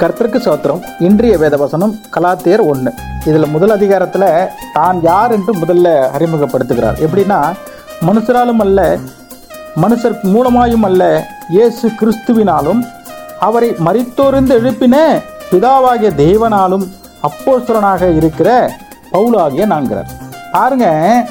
[0.00, 2.90] கர்த்தருக்கு சோத்திரம் இன்றைய வேதவசனம் கலாத்தியர் ஒன்று
[3.28, 4.26] இதில் முதல் அதிகாரத்தில்
[4.76, 6.98] தான் யார் என்று முதல்ல அறிமுகப்படுத்துகிறார்.
[7.04, 7.38] எப்படின்னா
[8.08, 8.80] மனுஷராலும் அல்ல
[9.82, 11.02] மனுஷர் மூலமாயும் அல்ல
[11.56, 12.80] இயேசு கிறிஸ்துவினாலும்
[13.48, 14.96] அவரை மரித்தோர்ந்து எழுப்பின
[15.52, 16.86] பிதாவாகிய தெய்வனாலும்
[17.28, 18.48] அப்போசுரனாக இருக்கிற
[19.12, 20.10] பவுலாகிய நான்கிறார்.
[20.52, 21.24] பாருங்கள்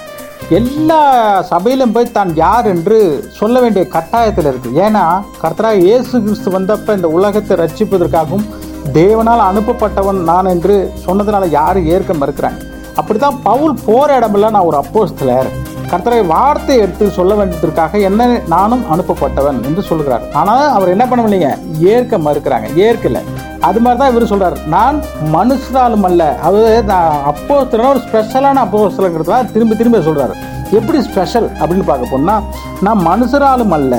[0.49, 1.01] எல்லா
[1.41, 4.69] சபையிலும் போய் தான் யார் என்று சொல்ல வேண்டிய கட்டாயத்தில் இருக்கு.
[4.85, 8.45] ஏன்னா கர்த்தராக இயேசு கிறிஸ்து வந்தப்ப இந்த உலகத்தை ரட்சிப்பதற்காகவும்
[8.93, 12.59] தேவனால் அனுப்பப்பட்டவன் நான் என்று சொன்னதுனால யாரும் ஏற்க மறுக்கிறாங்க.
[12.97, 15.49] அப்படிதான் பவுல் போற இடமெல்லாம் நான் ஒரு அப்போஸ்தலர்.
[15.91, 20.23] கர்த்தரை வார்த்தை எடுத்து சொல்ல வேண்டியதற்காக என்ன நானும் அனுப்பப்பட்டவன் என்று சொல்கிறார்.
[20.33, 21.57] ஆனால் அவர் என்ன பண்ணவில்லைங்க?
[21.79, 22.75] ஏற்க மறுக்கிறாங்க.
[22.75, 23.21] ஏற்கலை.
[23.67, 24.97] அது மாதிரி தான் இவர் சொல்கிறார் நான்
[25.35, 26.23] மனுஷனாலும் அல்ல.
[26.45, 27.55] அதாவது நான் அப்போ
[27.91, 30.33] ஒரு ஸ்பெஷலான அப்போஸ்தலங்கிறதுல திரும்பி திரும்ப சொல்கிறார்
[30.77, 32.43] எப்படி ஸ்பெஷல் அப்படின்னு பார்க்க போனால்
[32.85, 33.95] நான் மனுஷராலும் அல்ல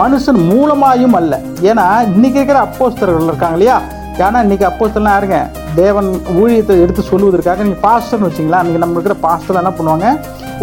[0.00, 1.34] மனுஷன் மூலமாயும் அல்ல.
[1.70, 3.76] ஏன்னா இன்னைக்கு இருக்கிற அப்போஸ்தர்கள் இருக்காங்க இல்லையா?
[4.26, 5.38] ஏன்னா இன்னைக்கு அப்போஸ்தலாம் யாருங்க?
[5.74, 6.08] தேவன்
[6.40, 8.60] ஊழியத்தை எடுத்து சொல்லுவதற்காக நீங்கள் பாஸ்டர்னு வச்சிங்களா?
[8.60, 10.08] அன்றைக்கி நம்ம இருக்கிற பாஸ்டர் என்ன பண்ணுவாங்க?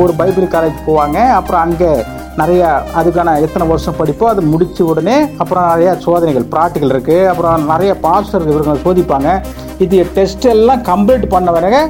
[0.03, 1.17] ஒரு பைபிள் காலேஜ் போவாங்க.
[1.39, 1.91] அப்புறம் அங்கே
[2.39, 2.61] நிறைய
[2.99, 8.49] அதுக்கான எத்தனை வருஷம் படிப்போ அது முடிச்ச உடனே அப்புறம் நிறைய சோதனைகள் ப்ராக்டிக்கல் இருக்குது அப்புறம் நிறைய பாஸ்டர்
[8.53, 9.29] இவர்கள் சோதிப்பாங்க.
[9.85, 11.81] இது டெஸ்ட் எல்லாம் கம்ப்ளீட் பண்ண பிறகு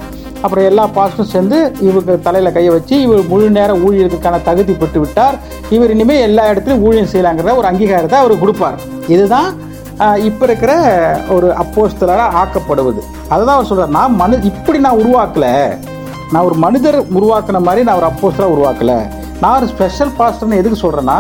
[0.44, 5.38] அப்புறம் எல்லா பாஸ்டரும் சேர்ந்து இவருக்கு தலையில் கையை வச்சு இவர் முழு நேர ஊழியத்துக்கான தகுதி பெற்று விட்டார்.
[5.76, 8.78] இவர் இனிமேல் எல்லா இடத்துலையும் ஊழியம் செய்யலாங்கிற ஒரு அங்கீகாரத்தை அவர் கொடுப்பார்.
[9.16, 9.50] இதுதான்
[10.28, 10.72] இப்போ இருக்கிற
[11.34, 13.02] ஒரு அப்போஸ்தலராக ஆக்கப்படுவது.
[13.34, 15.54] அதுதான் அவர் சொல்கிறார் நான் மனு இப்படி நான் உருவாக்கலை.
[16.34, 18.94] நான் ஒரு மனிதர் உருவாக்குன மாதிரி நான் ஒரு அப்போஸ்டராக உருவாக்கல.
[19.42, 21.18] நான் ஒரு ஸ்பெஷல் பாஸ்டர்னு எதுக்கு சொல்கிறேன்னா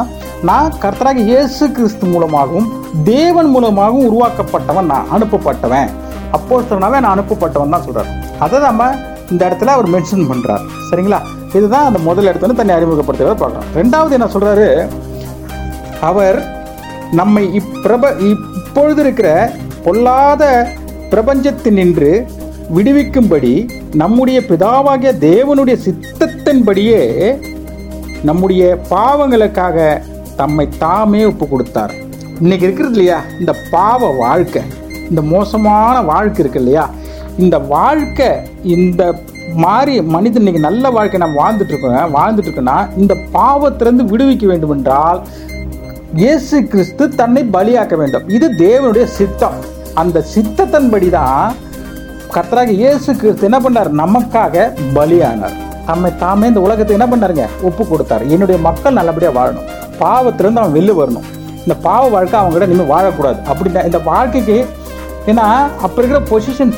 [0.49, 2.67] நான் கர்த்தராக இயேசு கிறிஸ்து மூலமாகவும்
[3.03, 5.89] தேவன் மூலமாகவும் உருவாக்கப்பட்டவன் நான் அனுப்பப்பட்டவன்.
[6.38, 8.11] அப்போஸ்தலனாவே நான் அனுப்பப்பட்டவன் தான் சொல்கிறார்
[8.45, 8.89] அதை நம்ம
[9.31, 11.19] இந்த இடத்துல அவர் மென்ஷன் பண்ணுறார் சரிங்களா?
[11.57, 13.69] இதுதான் அந்த முதல் இடத்துல தன்னை அறிமுகப்படுத்துகிறத பார்க்குறோம்.
[13.79, 14.67] ரெண்டாவது என்ன சொல்கிறாரு
[16.09, 16.38] அவர்
[17.19, 19.29] நம்மை இப்பிரப இப்பொழுது இருக்கிற
[19.85, 20.44] பொல்லாத
[21.13, 22.11] பிரபஞ்சத்தினின்று
[22.73, 27.35] விடுவிக்கும்படி நம்முடைய பிதாவாகிய தேவனுடைய சித்தத்தின்படியே
[28.23, 30.01] நம்முடைய பாவங்களுக்காக
[30.35, 31.93] தம்மை தாமே ஒப்பு கொடுத்தார்
[32.39, 33.21] இன்னைக்கு இருக்கிறது இல்லையா?
[33.39, 34.61] இந்த பாவ வாழ்க்கை.
[35.09, 36.89] இந்த மோசமான வாழ்க்கை இருக்கு இல்லையா?
[37.37, 38.27] இந்த வாழ்க்கை
[38.63, 39.19] இந்த
[39.55, 42.15] மாதிரி மனிதன் இன்னைக்கு நல்ல வாழ்க்கை நம்ம வாழ்ந்துட்டு இருக்கோம்.
[42.15, 45.27] வாழ்ந்துட்டு இருக்கோம்னா இந்த பாவத்திலிருந்து விடுவிக்க வேண்டும் என்றால்
[46.13, 48.29] இயேசு கிறிஸ்து தன்னை பலியாக்க வேண்டும்.
[48.29, 49.53] இது தேவனுடைய சித்தம்.
[49.93, 51.53] அந்த சித்தத்தின்படி தான்
[52.35, 53.90] கர்த்தராக இயேசு கிறிஸ்து என்ன பண்ணார்?
[54.00, 54.63] நமக்காக
[54.96, 55.53] பலியானார்.
[55.85, 57.46] தம்மை தாமே இந்த உலகத்தை என்ன பண்ணாருங்க?
[57.68, 58.23] ஒப்பு கொடுத்தார்.
[58.28, 59.68] என்னுடைய மக்கள் நல்லபடியாக வாழணும்.
[60.00, 61.28] பாவத்திலிருந்து அவன் வெளில வரணும்.
[61.59, 63.40] இந்த பாவ வாழ்க்கை அவங்க கிட்ட இனிமேல் வாழக்கூடாது.
[63.51, 64.57] அப்படின்னா இந்த வாழ்க்கைக்கு
[65.25, 65.45] ஏன்னா
[65.85, 66.74] அப்போ இருக்கிற பொசிஷன்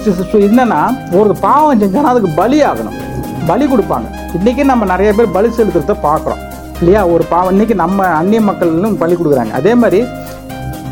[0.50, 0.82] என்னன்னா
[1.22, 3.00] ஒரு பாவம் செஞ்சானா அதுக்கு பலி ஆகணும்.
[3.48, 4.08] பலி கொடுப்பாங்க.
[4.38, 6.44] இன்றைக்கி நம்ம நிறைய பேர் பலி செலுத்துறத பார்க்குறோம்.
[6.80, 7.08] இல்லையா?
[7.08, 9.52] ஒரு பாவம் இன்னைக்கு நம்ம அந்நிய மக்களும் பலி கொடுக்குறாங்க.
[9.52, 10.02] அதே மாதிரி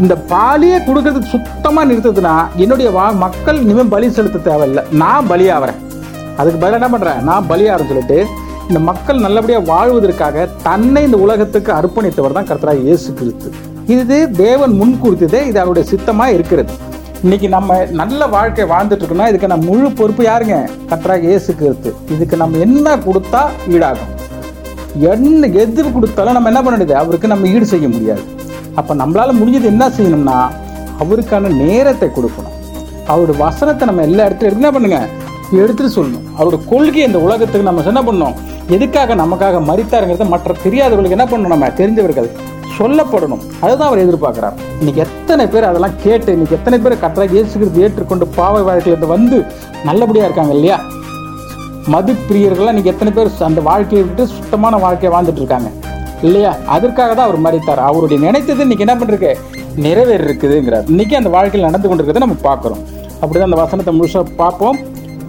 [0.03, 2.33] இந்த பாலியை கொடுக்கறதுக்கு சுத்தமாக நிறுத்துதுன்னா
[2.63, 4.81] என்னுடைய வா மக்கள் இனிமேல் பலி செலுத்த தேவையில்லை.
[5.01, 5.79] நான் பலியாகிறேன்
[6.39, 8.17] அதுக்கு பதிலாக என்ன பண்ணுறேன் நான் பலியாகிறேன்னு சொல்லிட்டு
[8.69, 13.49] இந்த மக்கள் நல்லபடியாக வாழ்வதற்காக தன்னை இந்த உலகத்துக்கு அர்ப்பணித்தவர் தான் கர்த்தராக இயேசு கிறிஸ்து.
[13.95, 16.73] இது தேவன் முன்கூர்த்ததே இது அவருடைய சித்தமாக இருக்கிறது.
[17.25, 20.57] இன்னைக்கு நம்ம நல்ல வாழ்க்கை வாழ்ந்துட்டு இருக்கோம்னா இதுக்கு நம்ம முழு பொறுப்பு யாருங்க?
[20.91, 21.91] கர்த்தராக இயேசு கிறிஸ்து.
[22.15, 23.43] இதுக்கு நம்ம என்ன கொடுத்தா
[23.75, 24.13] ஈடாகும்?
[25.13, 27.01] என்ன எது கொடுத்தாலும் நம்ம என்ன பண்ண முடியாது?
[27.03, 28.23] அவருக்கு நம்ம ஈடு செய்ய முடியாது.
[28.79, 30.37] அப்போ நம்மளால் முடிஞ்சது என்ன செய்யணும்னா
[31.03, 32.55] அவருக்கான நேரத்தை கொடுக்கணும்.
[33.11, 34.99] அவருடைய வசனத்தை நம்ம எல்லா இடத்துல என்ன பண்ணுங்க?
[35.61, 36.25] எடுத்துட்டு சொல்லணும்.
[36.37, 38.35] அவருடைய கொள்கை இந்த உலகத்துக்கு நம்ம என்ன பண்ணணும்?
[38.75, 41.69] எதுக்காக நமக்காக மறித்தாருங்கிறத மற்ற தெரியாதவர்களுக்கு என்ன பண்ணணும் நம்ம?
[41.79, 42.29] தெரிஞ்சவர்கள்
[42.77, 43.43] சொல்லப்படணும்.
[43.63, 44.55] அதுதான் அவர் எதிர்பார்க்கிறார்.
[44.79, 49.37] இன்னைக்கு எத்தனை பேர் அதெல்லாம் கேட்டு இன்னைக்கு எத்தனை பேர் கட்டளை இயேசுகிறது ஏற்றுக்கொண்டு பாவ வாழ்க்கையில் வந்து
[49.89, 50.79] நல்லபடியாக இருக்காங்க இல்லையா?
[51.93, 55.69] மது பிரியர்கள்லாம் இன்னைக்கு எத்தனை பேர் அந்த வாழ்க்கையை விட்டு சுத்தமான வாழ்க்கையை வாழ்ந்துட்டு இருக்காங்க.
[56.25, 56.51] இல்லையா?
[56.75, 57.85] அதற்காக தான் அவர் மறித்தார்.
[57.89, 59.31] அவருடைய நினைத்தது இன்னைக்கு என்ன பண்ணிருக்கு
[59.85, 62.83] நிறைவேறி இருக்குதுங்கிறார் இன்னைக்கு அந்த வாழ்க்கையில் நடந்து கொண்டிருக்கிறத நம்ம பார்க்குறோம்.
[63.21, 64.79] அப்படிதான் அந்த வசனத்தை முழுசாக பார்ப்போம்.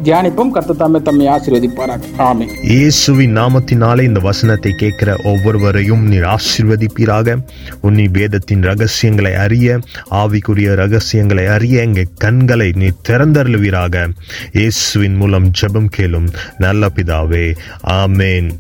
[0.07, 0.51] தியானிப்போம்.
[0.55, 2.09] கர்த்த தம்மை தம்மை ஆசீர்வதிப்பாராக.
[2.17, 2.51] ஆமென்.
[2.63, 7.37] இயேசுவின் நாமத்தினாலே இந்த வசனத்தை கேட்கிற ஒவ்வொருவரையும் நீர் ஆசீர்வதிப்பீராக.
[7.83, 9.79] உன்னி வேதத்தின் ரகசியங்களை அறிய
[10.23, 14.07] ஆவிக்குரிய ரகசியங்களை அறிய எங்கள் கண்களை நீ திறந்தருளுவீராக.
[14.53, 17.47] இயேசுவின் மூலம் ஜெபம் கேளும் நல்ல பிதாவே.
[18.01, 18.51] ஆமேன்.